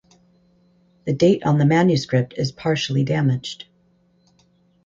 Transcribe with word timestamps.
The 1.05 1.13
date 1.13 1.43
on 1.45 1.59
the 1.59 1.65
manuscript 1.65 2.33
is 2.35 2.51
partially 2.51 3.03
damaged. 3.03 3.67